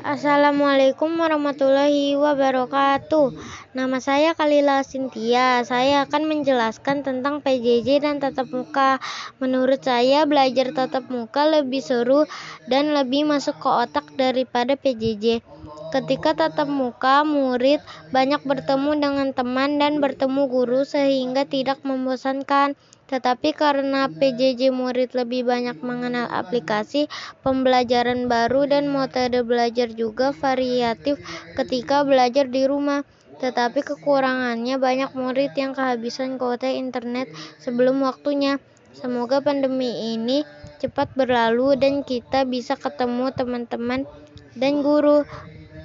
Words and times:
Assalamualaikum 0.00 1.20
warahmatullahi 1.20 2.16
wabarakatuh. 2.16 3.36
Nama 3.76 4.00
saya 4.00 4.32
Kalila 4.32 4.80
Sintia. 4.80 5.60
Saya 5.60 6.08
akan 6.08 6.24
menjelaskan 6.24 7.04
tentang 7.04 7.44
PJJ 7.44 8.00
dan 8.00 8.16
tatap 8.16 8.48
muka. 8.48 8.96
Menurut 9.36 9.84
saya, 9.84 10.24
belajar 10.24 10.72
tatap 10.72 11.12
muka 11.12 11.44
lebih 11.44 11.84
seru 11.84 12.24
dan 12.64 12.96
lebih 12.96 13.28
masuk 13.28 13.60
ke 13.60 13.68
otak 13.68 14.08
daripada 14.16 14.72
PJJ. 14.72 15.44
Ketika 15.88 16.36
tatap 16.36 16.68
muka, 16.68 17.24
murid 17.24 17.80
banyak 18.12 18.44
bertemu 18.44 18.90
dengan 19.00 19.28
teman 19.32 19.80
dan 19.80 20.04
bertemu 20.04 20.44
guru 20.50 20.84
sehingga 20.84 21.48
tidak 21.48 21.80
membosankan. 21.86 22.76
Tetapi 23.08 23.56
karena 23.56 24.12
PJJ 24.12 24.68
murid 24.68 25.16
lebih 25.16 25.48
banyak 25.48 25.80
mengenal 25.80 26.28
aplikasi 26.28 27.08
pembelajaran 27.40 28.28
baru 28.28 28.68
dan 28.68 28.92
metode 28.92 29.40
belajar 29.48 29.88
juga 29.88 30.36
variatif 30.36 31.16
ketika 31.56 32.04
belajar 32.04 32.52
di 32.52 32.68
rumah. 32.68 33.08
Tetapi 33.40 33.80
kekurangannya 33.80 34.76
banyak 34.76 35.16
murid 35.16 35.56
yang 35.56 35.72
kehabisan 35.72 36.36
kuota 36.36 36.68
internet 36.68 37.32
sebelum 37.56 38.04
waktunya. 38.04 38.60
Semoga 38.92 39.40
pandemi 39.40 40.12
ini 40.12 40.44
cepat 40.82 41.14
berlalu 41.16 41.80
dan 41.80 42.04
kita 42.04 42.44
bisa 42.44 42.76
ketemu 42.76 43.32
teman-teman 43.32 44.04
dan 44.58 44.82
guru. 44.84 45.22